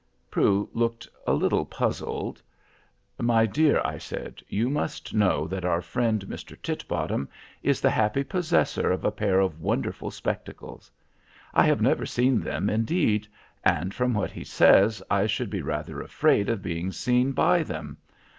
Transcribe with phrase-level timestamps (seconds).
[0.31, 2.41] Prue looked a little puzzled.
[3.19, 6.59] "My dear," I said, "you must know that our friend, Mr.
[6.59, 7.29] Titbottom,
[7.61, 10.89] is the happy possessor of a pair of wonderful spectacles.
[11.53, 13.27] I have never seen them, indeed;
[13.63, 17.97] and, from what he says, I should be rather afraid of being seen by them.